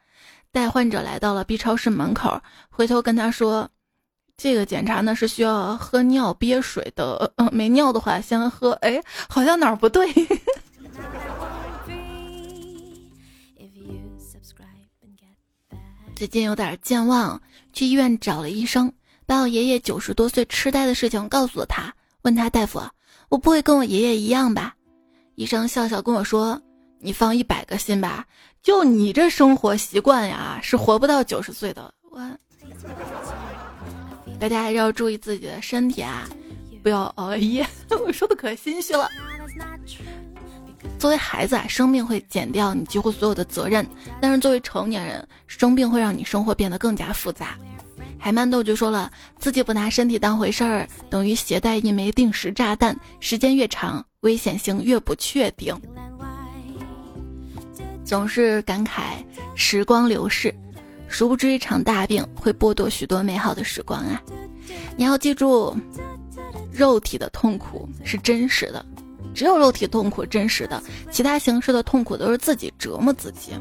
[0.51, 3.71] 带患者来到了 B 超室门口，回头跟他说
[4.37, 10.13] ：“这个检查呢是需要喝尿憋水的，嗯，没尿的话先喝。”哎，好像哪儿不对。
[16.15, 17.41] 最近有点健忘，
[17.73, 18.93] 去医院找了医生，
[19.27, 21.93] 把我爷爷九十多岁痴呆的事情告诉了他。
[22.23, 22.81] 问他大夫，
[23.29, 24.77] 我不会跟我爷爷一样吧？
[25.35, 26.63] 医生笑笑跟我说
[27.01, 28.25] ：“你放一百个心吧，
[28.63, 32.21] 就你这生活习惯呀，是活不到九十岁的。”我，
[34.43, 36.29] 大家还是要注意自己的身体啊，
[36.83, 37.65] 不要熬夜。
[38.05, 39.09] 我说的可心虚了。
[40.99, 43.85] 作为孩子啊，生病会减掉你几乎所有的责任；
[44.21, 47.57] 但是作为成年人，生病会让你生活变得更加复杂。
[48.19, 55.73] 海曼豆就说了，自己不拿身体当回事儿，等于携带一枚定时炸弹，时间越长，危险性越不确定。
[58.05, 59.25] 总是感慨
[59.55, 60.53] 时光流逝，
[61.13, 64.21] 殊不知一场大病会剥夺许多美好的时光啊！
[64.97, 65.77] 你要记住，
[66.73, 68.85] 肉体的痛苦是真实的。
[69.35, 73.53] 只有肉体痛苦真实的，其他形式的痛苦都是自己折磨自己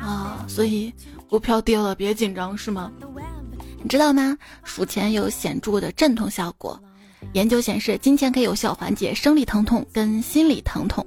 [0.00, 0.44] 啊！
[0.48, 0.92] 所以
[1.28, 2.92] 股票跌了别紧张是吗？
[3.82, 4.38] 你知道吗？
[4.62, 6.80] 数钱有显著的镇痛效果。
[7.32, 11.04] 研究显示，金钱可以有效缓解生理疼痛跟心理疼痛。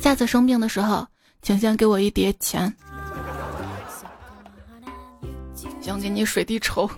[0.00, 1.04] 下次生病的时候，
[1.42, 2.72] 请先给我一叠钱，
[5.84, 6.88] 想给你水滴筹。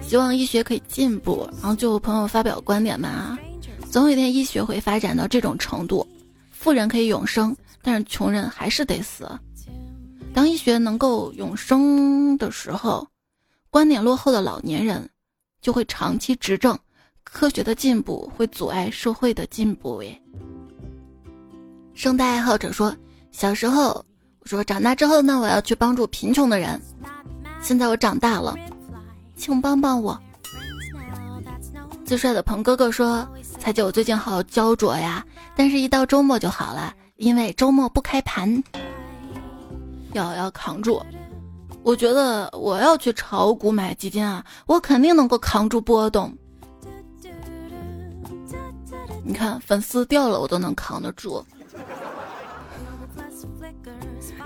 [0.00, 1.48] 希望医学可以进步。
[1.60, 3.36] 然后就有朋友发表观点嘛。
[3.90, 6.06] 总有一天，医学会发展到这种程度，
[6.52, 9.28] 富人可以永生，但是穷人还是得死。
[10.32, 13.06] 当医学能够永生的时候，
[13.68, 15.10] 观点落后的老年人
[15.60, 16.78] 就会长期执政，
[17.24, 19.96] 科学的进步会阻碍社会的进步。
[19.96, 20.22] 诶，
[21.92, 22.94] 生态爱好者说，
[23.32, 24.04] 小时候
[24.42, 26.80] 我说长大之后呢，我要去帮助贫穷的人。
[27.60, 28.54] 现在我长大了，
[29.36, 30.20] 请帮帮我。
[32.04, 33.26] 最帅的鹏哥哥说。
[33.58, 35.24] 彩姐，我最近好焦灼呀，
[35.54, 38.60] 但是一到周末就好了，因为周末不开盘，
[40.14, 41.00] 要要扛住。
[41.84, 46.36] 我觉得我要去炒股买基金啊，我肯定能够扛住波动。
[49.24, 51.44] 你看粉丝掉了，我都能扛得住。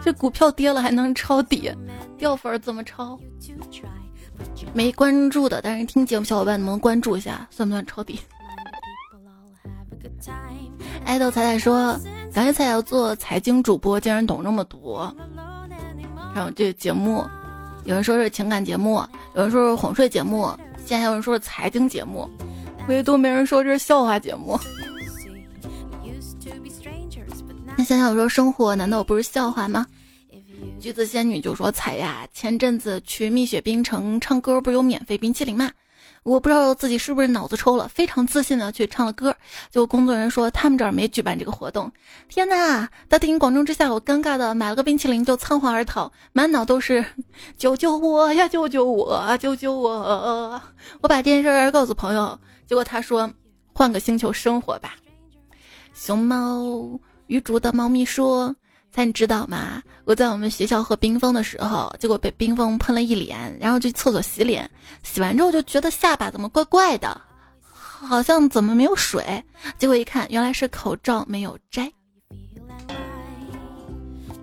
[0.06, 1.68] 这股票跌了还能抄底，
[2.16, 3.18] 掉粉怎么抄？
[4.72, 8.20] 没关注的，但是听节目小伙伴能不能关注一下，算不算抄底？
[11.04, 11.98] 爱豆彩彩说
[12.32, 15.12] ：“感谢彩要做财经主播，竟然懂这么多。
[16.36, 17.24] 然后这节目，
[17.82, 19.02] 有人说是情感节目，
[19.34, 22.30] 有人说是哄睡节目，现在还有人说是财经节目，
[22.86, 24.56] 唯独没人说这是笑话节目。
[27.78, 29.84] 那想想，我说生活难道不是笑话吗？
[30.86, 35.68] 橘子仙女就说：彩呀，前阵子去蜜雪冰城唱歌，不是有免费冰淇淋吗？”
[36.22, 39.34] 我不知道自己是不是脑子抽了，非常自信的去唱了歌。
[39.68, 41.90] 结果工作人员说他们这儿没举办这个活动。
[42.28, 42.88] 天哪！
[43.08, 47.04] 大庭广众之下，我尴尬的买了个冰淇淋就仓皇而逃，满脑都是
[47.58, 50.62] 救救我呀，救救我，救救我！
[51.00, 53.28] 我把这件事告诉朋友，结果他说
[53.72, 54.94] 换个星球生活吧。
[55.94, 56.96] 熊猫
[57.26, 58.54] 与竹的猫咪说。
[58.96, 59.82] 但你知道吗？
[60.06, 64.68] 我在我们学校喝冰峰的时候，结果被冰峰喷了一脸，然后去厕所洗脸，
[65.02, 67.20] 洗完之后就觉得下巴怎么怪怪的，
[67.60, 69.44] 好像怎么没有水？
[69.76, 71.92] 结果一看，原来是口罩没有摘。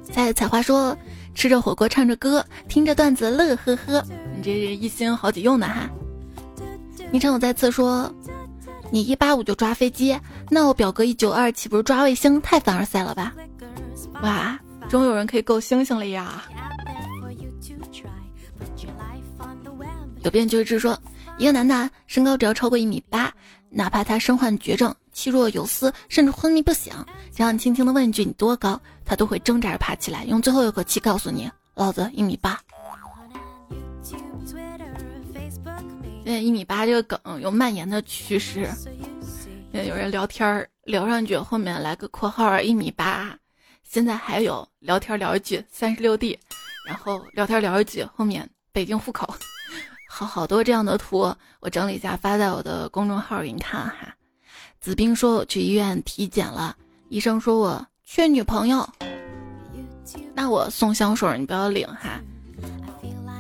[0.04, 0.96] 在采花说，
[1.34, 5.90] 吃着火锅唱着歌，听着段子乐呵呵，你这是一心好几用的哈。
[7.12, 8.14] 昵称我再次说，
[8.92, 10.16] 你一八五就抓飞机，
[10.52, 12.40] 那我表哥一九二岂不是抓卫星？
[12.40, 13.34] 太凡尔赛了吧？
[14.22, 16.44] 哇，终于有人可以够星星了呀！
[20.22, 20.98] 有编剧志说，
[21.38, 23.34] 一个男的身高只要超过一米八，
[23.70, 26.94] 哪怕他身患绝症、气若游丝，甚至昏迷不醒，
[27.34, 32.58] 只要你轻轻的问一句你多高，他都会挣扎着爬起来，用最后一口气告诉你：老子一米八。
[36.24, 38.70] 现在一米八这个梗有蔓延的趋势，
[39.74, 43.38] 有人聊天聊上去，后面来个括号一米八。
[43.94, 46.40] 现在还有聊天聊一句三十六 D，
[46.84, 49.32] 然后聊天聊一句后面北京户口，
[50.10, 54.16] 好好多这样的图，我整理一下发在我的公众号给你看哈。
[54.82, 56.76] 子冰说我去医院体检了，
[57.10, 58.90] 医生说我缺女朋友，
[60.34, 62.20] 那我送香水你不要领哈。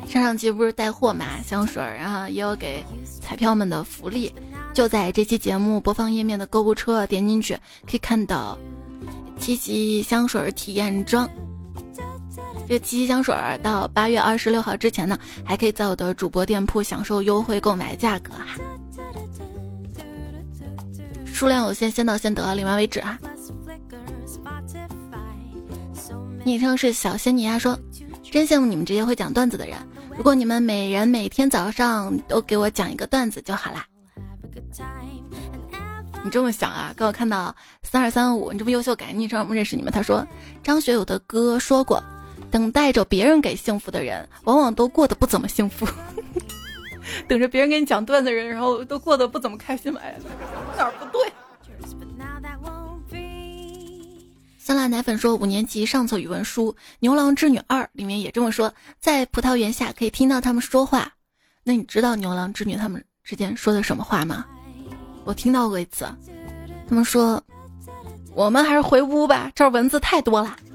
[0.07, 2.85] 上上期不是带货嘛，香水，然后也有给
[3.19, 4.31] 彩票们的福利，
[4.71, 7.55] 就在这期节目播放页面的购物车点进去
[7.87, 8.55] 可以看到。
[9.39, 11.29] 七夕香水体验装，
[12.67, 18.57] 这七夕香水到八月二十六号之前呢，还可以在我的主播店铺享受优惠购买价格哈。
[21.25, 23.19] 数量有限，先到先得，领完为止啊。
[26.45, 27.77] 昵称是小仙女呀，说
[28.31, 29.77] 真羡慕你们这些会讲段子的人，
[30.15, 33.85] 如果你们每人每天早上都给我讲一个段子就好啦。
[36.23, 36.93] 你这么想啊？
[36.95, 39.91] 刚我看到三二三五，你这么优秀，感觉昵称我们认识你们。
[39.91, 40.25] 他说
[40.63, 42.01] 张学友的歌说过，
[42.49, 45.85] 等待着别人给幸福的人，往往都过得不怎么幸福。
[47.27, 50.17] 等着别人给你讲段子的人，然后都过得不怎么开心哎，
[50.77, 51.31] 哪儿不对？
[54.57, 61.11] 酸辣奶粉说五年级上册语文书《牛郎织女二》里面也这么说，在葡萄园下可以听到他们说话。
[61.65, 64.45] 那你知道牛郎织女他们之间说的什么话吗？
[65.25, 66.05] 我听到过一次，
[66.87, 67.41] 他们说
[68.35, 70.55] ：“我们还是回屋吧，这儿蚊子太多了。”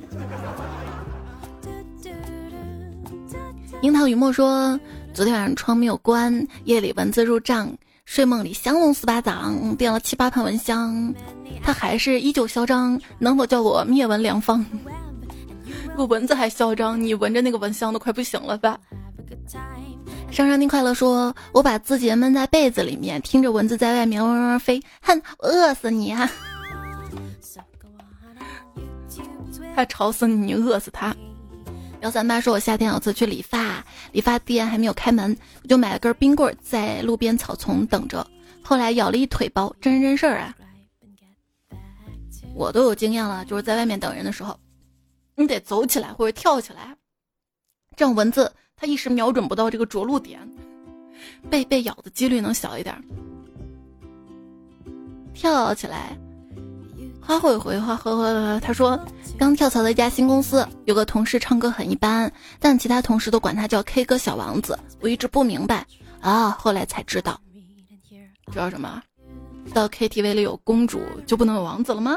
[3.82, 4.78] 樱桃雨墨说
[5.14, 7.70] ：“昨天晚上窗没有关，夜里蚊子入帐，
[8.04, 11.14] 睡梦里降龙十八掌，点了七八盘蚊香，
[11.62, 14.64] 他还是依旧嚣张，能否叫我灭蚊良方？
[15.96, 18.78] 我蚊子还嚣张，你闻着那个蚊香都快不行了吧？”
[20.30, 26.30] 上上听快乐说：“我把自己闷在被子里面，听着蚊子在外面嗡嗡飞，哼，饿死你啊！
[29.74, 31.16] 他吵死你，你饿死他。”
[32.02, 38.24] 幺三八说：“我夏天有次去理发，理发店还没有开门，我就买了根冰棍在路边草丛等着，
[38.62, 40.54] 后来咬了一腿包，真人真事儿啊！
[42.54, 44.56] 我都有经验了，就是在外面等人的时候，
[45.34, 46.96] 你得走起来或者跳起来，
[47.96, 50.40] 这样蚊子。”他一时瞄准不到这个着陆点，
[51.50, 52.94] 被被咬的几率能小一点。
[55.34, 56.16] 跳起来，
[57.20, 58.60] 花会回花呵呵。
[58.60, 58.98] 他说
[59.36, 64.78] 刚跳槽的一家新公司，有个同事唱歌很一般，但其他同事都管他叫 K 歌小王子。
[65.00, 65.86] 我一直不明白
[66.20, 67.40] 啊，后来才知道，
[68.52, 69.02] 知道什么？
[69.74, 72.16] 到 KTV 里有公主就不能有王子了吗？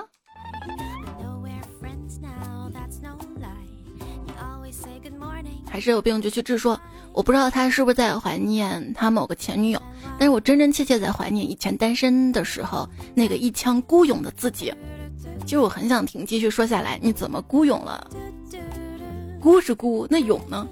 [5.71, 6.57] 还是有病就去治。
[6.57, 6.79] 说
[7.13, 9.81] 我不知道他是不是在怀念他某个前女友，
[10.19, 14.73] 但是我真真切切在怀念以前单身的时候那个一腔孤勇的自己。
[15.43, 18.05] 其实我很想听，继续说下来，你怎么孤勇了？
[19.39, 20.67] 孤是孤，那勇呢？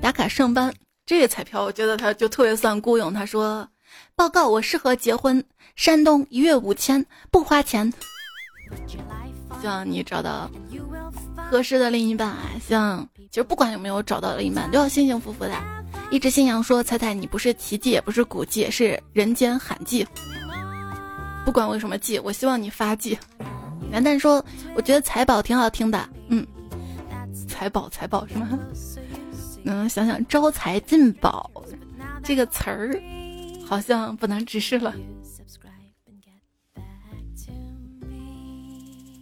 [0.00, 0.72] 打卡上班
[1.04, 3.12] 这个彩票，我觉得他就特别算孤勇。
[3.12, 3.68] 他说
[4.14, 5.42] ：“报告，我适合结婚，
[5.74, 7.92] 山东一月五千，不花钱。”
[9.60, 10.48] 希望你找到
[11.50, 12.50] 合适的另一半啊！
[12.60, 15.52] 希望其实不管有没有找到另一半，都要幸幸福福的。
[16.10, 20.06] 一只新羊说：“猜猜你不是奇迹，也不是古迹，是人间罕迹。”
[21.44, 23.18] 不管为什么迹，我希望你发迹。
[23.90, 24.44] 元旦说
[24.76, 26.46] ：“我觉得财宝挺好听的。”嗯，
[27.48, 28.58] 财宝财宝是吗？
[29.64, 31.50] 嗯，想想招财进宝
[32.22, 33.00] 这个词儿，
[33.66, 34.94] 好像不能直视了。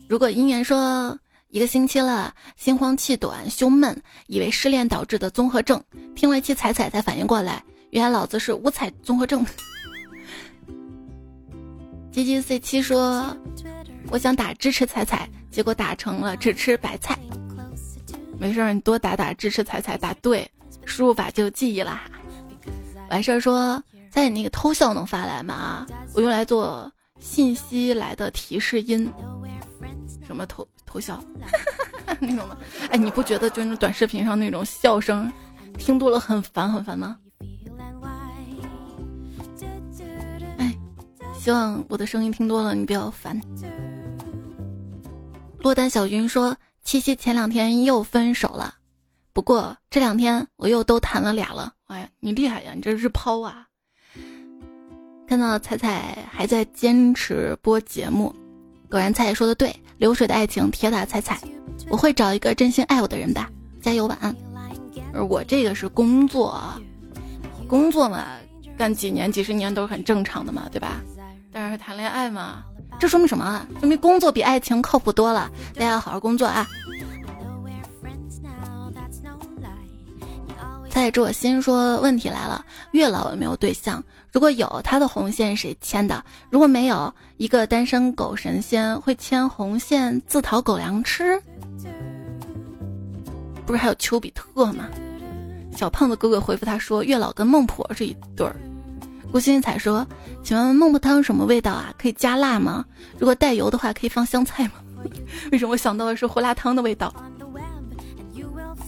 [0.08, 1.18] 如果姻缘说
[1.56, 5.82] 一个星期了，心慌气短、胸闷，以为失恋导致的综合症，
[6.14, 9.42] 听了一期彩彩才反应过来，原来老子是五彩综合症。
[12.12, 13.34] G G C 七说，
[14.10, 17.18] 我想打支持彩彩，结果打成了只吃白菜。
[18.38, 20.46] 没事儿，你多打打支持彩彩，打对，
[20.84, 22.02] 输入法就有记忆啦。
[23.08, 25.86] 完事儿说，在你那个偷笑能发来吗？
[26.12, 29.10] 我用来做信息来的提示音。
[30.26, 31.22] 什么偷偷笑
[32.20, 32.58] 那种的？
[32.90, 35.32] 哎，你不觉得就那短视频上那种笑声，
[35.78, 37.16] 听多了很烦很烦吗？
[40.58, 40.76] 哎，
[41.38, 43.40] 希望我的声音听多了你不要烦。
[45.58, 48.74] 落单小云说，七夕前两天又分手了，
[49.32, 51.72] 不过这两天我又都谈了俩了。
[51.86, 53.66] 哎呀，你厉害呀，你这是抛啊！
[55.28, 58.34] 看到彩彩还在坚持播节目，
[58.88, 59.74] 果然彩彩说的对。
[59.98, 61.38] 流水的爱情，铁打踩踩，
[61.88, 64.34] 我会找一个真心爱我的人吧，加油，晚安。
[65.12, 66.62] 而我这个是工作，
[67.66, 68.26] 工作嘛，
[68.76, 71.00] 干几年、几十年都是很正常的嘛，对吧？
[71.52, 72.62] 但是谈恋爱嘛，
[72.98, 73.66] 这说明什么啊？
[73.80, 75.50] 说明工作比爱情靠谱多了。
[75.74, 76.66] 大家要好好工作啊！
[80.90, 84.02] 在这我心说，问题来了，月老有没有对象？
[84.36, 86.22] 如果有，他的红线谁牵的？
[86.50, 91.40] 如果没有，一个单身狗神仙会牵红线自讨狗粮吃？
[93.64, 94.90] 不是还有丘比特吗？
[95.74, 98.54] 小胖子哥哥回复他说：“月老跟孟婆是一对儿。”
[99.32, 100.06] 顾欣彩说
[100.44, 101.94] ：“请问孟婆汤什么味道啊？
[101.96, 102.84] 可以加辣吗？
[103.18, 104.72] 如果带油的话，可以放香菜吗？”
[105.50, 107.10] 为什么我想到的是胡辣汤的味道？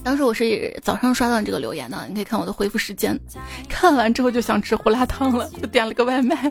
[0.03, 3.19] 当时我是早上刷到你这个留言的，你可以看我的回复时间。
[3.69, 6.51] 看完之后就想吃胡辣汤了，就点了个外卖。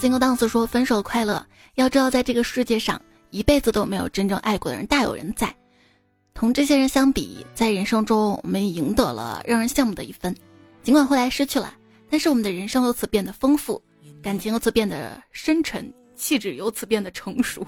[0.00, 5.52] Single dance 说分手快乐，要知道在这个世界上一辈子都没有真正爱过的人大有人在。
[6.34, 10.34] 同这些人相比，在人生中我们赢得了让人羡慕的一分，
[10.82, 11.74] 尽管后来失去了，
[12.10, 13.80] 但是我们的人生由此变得丰富，
[14.22, 17.66] 感情由此变得深沉，气质由此变得成熟。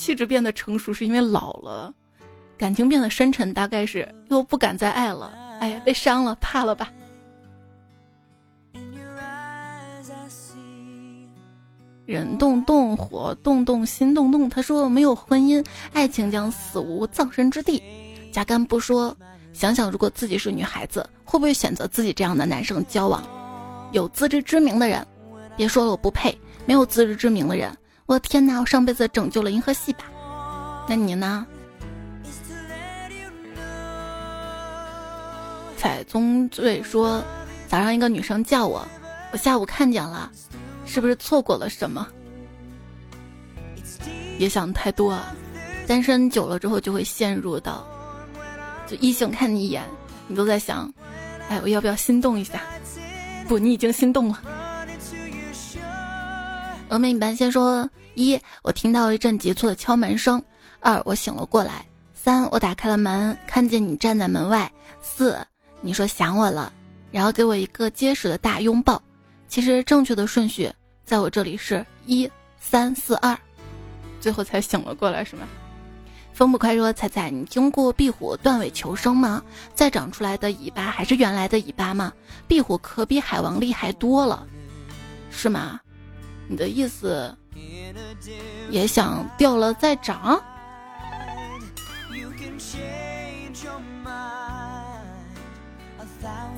[0.00, 1.92] 气质变得成熟是因为老了，
[2.56, 5.30] 感情变得深沉，大概是又不敢再爱了。
[5.60, 6.90] 哎呀，被伤了，怕了吧？
[12.06, 14.48] 人动动，火动动，心动动。
[14.48, 17.82] 他说没有婚姻，爱情将死无葬身之地。
[18.32, 19.14] 加干不说，
[19.52, 23.22] 想想如果自己是女孩子，会不会选择自己这样的男生交往？
[23.92, 25.06] 有自知之明的人，
[25.58, 26.34] 别说了，我不配。
[26.64, 27.70] 没有自知之明的人。
[28.10, 28.58] 我天哪！
[28.58, 30.04] 我上辈子拯救了银河系吧？
[30.88, 31.46] 那你呢？
[35.76, 37.22] 彩宗罪说，
[37.68, 38.84] 早上一个女生叫我，
[39.30, 40.28] 我下午看见了，
[40.84, 42.04] 是不是错过了什么？
[44.36, 45.32] 别想太多啊！
[45.86, 47.86] 单身久了之后就会陷入到，
[48.88, 49.84] 就异性看你一眼，
[50.26, 50.92] 你都在想，
[51.48, 52.60] 哎，我要不要心动一下？
[53.46, 54.42] 不，你已经心动了。
[56.88, 57.88] 峨眉你般先说。
[58.14, 60.40] 一，我听到一阵急促的敲门声；
[60.80, 61.84] 二，我醒了过来；
[62.14, 64.68] 三，我打开了门，看见你站在门外；
[65.00, 65.38] 四，
[65.80, 66.72] 你说想我了，
[67.10, 69.02] 然后给我一个结实的大拥抱。
[69.48, 70.70] 其实正确的顺序
[71.04, 73.36] 在我这里是一三四二，
[74.20, 75.42] 最后才醒了过来，是吗？
[76.32, 79.42] 风不快说：“彩彩，你听过壁虎断尾求生吗？
[79.74, 82.12] 再长出来的尾巴还是原来的尾巴吗？
[82.46, 84.46] 壁虎可比海王厉害多了，
[85.30, 85.80] 是吗？
[86.48, 87.36] 你的意思？”
[88.70, 90.40] 也想掉了再长。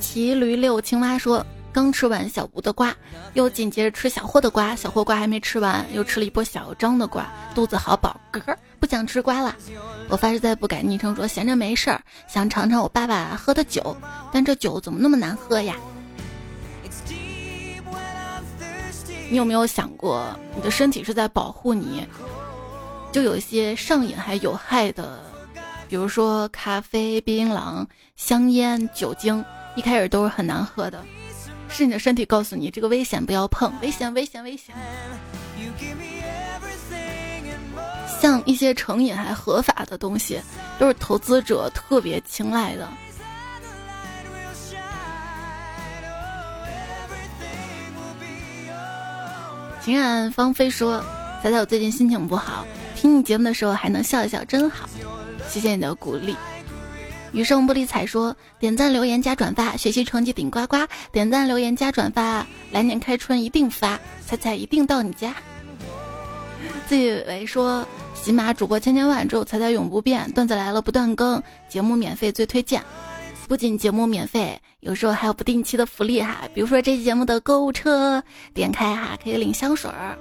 [0.00, 2.94] 骑驴遛青蛙说：“刚吃完小吴的瓜，
[3.34, 9.54] 又紧接着吃小霍的瓜，小霍瓜还没吃完，又吃了一波小张的瓜，肚子好饱，咯咯，不想吃瓜了。
[10.08, 13.96] 我发誓再不改昵称，说闲着没事儿，想尝尝我爸爸喝的酒，
[14.32, 15.76] 但这酒怎么那么难喝呀？”
[19.32, 22.06] 你有没有想过，你的身体是在保护你？
[23.10, 25.20] 就有一些上瘾还有害的，
[25.88, 29.42] 比如说咖啡、槟榔、香烟、酒精，
[29.74, 31.02] 一开始都是很难喝的，
[31.70, 34.74] 是你的身体告诉你这个危险，不要碰，危险，危险，危险。
[38.20, 40.38] 像一些成瘾还合法的东西，
[40.78, 42.86] 都是投资者特别青睐的。
[49.84, 51.04] 情染芳菲说
[51.42, 52.64] ：“仔仔，我最近心情不好，
[52.94, 54.88] 听你节目的时候还能笑一笑，真好，
[55.48, 56.36] 谢谢你的鼓励。”
[57.32, 60.76] 余生不理睬说点赞留言加转发，学习成绩顶呱呱。
[61.10, 65.34] 点赞留言加转发，来年开春一定发，彩彩一定到你家。
[66.86, 70.30] 自以为说喜马主播千千万，只有彩彩永不变。
[70.30, 72.80] 段子来了不断更，节目免费最推荐。
[73.52, 78.24] 不仅节目免费，有时候还有不定期的福利哈，比如说这期节目的购物车，
[78.54, 80.16] 点开哈可以领香水儿。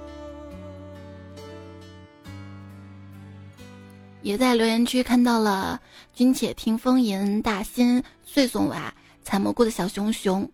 [4.20, 5.80] 也在留言区看到了
[6.12, 10.46] “君且听风吟”大新碎送娃采蘑菇的小熊熊，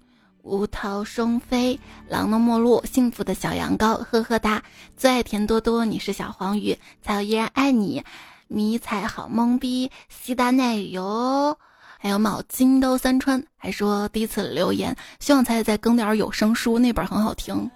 [0.45, 1.77] 无涛生飞
[2.09, 4.63] 狼的陌路幸福的小羊羔，呵呵哒
[4.97, 8.05] 最爱甜多多，你是小黄鱼，才依然爱你，
[8.47, 11.59] 迷彩好懵逼，西达奶油，
[11.99, 17.69] 还有毛巾都三川，还说第一次留言，希望彩彩再更点有声书，那本很好听，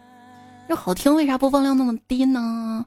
[0.68, 2.86] 这好听为啥播放量那么低呢？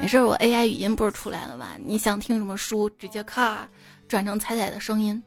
[0.00, 1.66] 没事，我 AI 语音不是出来了吗？
[1.84, 3.68] 你想听什么书，直接咔
[4.08, 5.22] 转成彩彩的声音。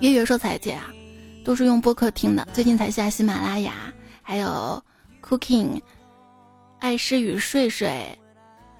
[0.00, 0.86] 月月说彩姐啊，
[1.44, 3.72] 都是用播客听的，最近才下喜马拉雅，
[4.22, 4.80] 还有
[5.20, 5.80] Cooking，
[6.78, 8.16] 爱诗与睡睡，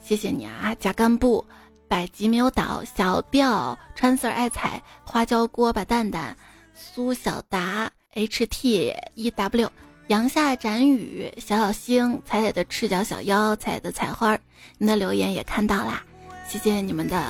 [0.01, 1.45] 谢谢你啊，假干部，
[1.89, 6.37] 百吉没有倒，小调，川 Sir 爱彩，花椒锅巴蛋蛋，
[6.74, 9.70] 苏小达，HT E W。
[10.09, 14.39] 阳下展雨，小小星，彩彩的赤脚小妖，彩彩的彩花，
[14.78, 16.03] 您的留言也看到啦，
[16.47, 17.20] 谢谢你们的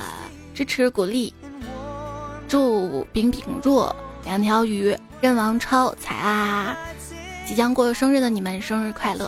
[0.53, 1.33] 支持鼓励。
[2.47, 6.77] 祝饼饼若两条鱼，任王超彩啊，
[7.47, 9.27] 即将过生日的你们生日快乐。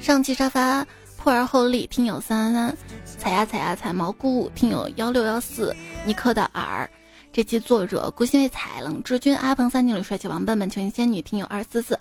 [0.00, 2.76] 上期沙发破而后立，听友三三三，
[3.22, 5.72] 踩呀踩呀踩蘑菇，听友幺六幺四，
[6.04, 6.90] 尼克的耳。
[7.32, 11.96] 这期作者孤心为彩冷志军阿鹏三经理帅气王笨笨求仙女听友二四四，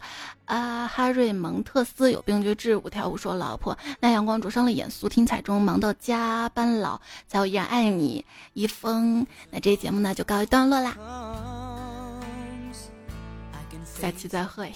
[0.45, 9.27] 啊哈瑞蒙特斯有病就治五条五说老婆那阳光灼伤了眼，苏听彩中忙到加班老，在我依然爱你一封。
[9.51, 10.97] 那这节目呢就告一段落啦，
[13.83, 14.73] 下期再会，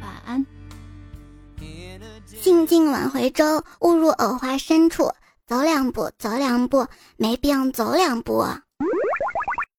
[0.00, 0.46] 晚安。
[2.40, 5.10] 兴尽晚回舟，误入藕花深处。
[5.46, 6.86] 走两步，走两步，
[7.16, 8.44] 没病走两步。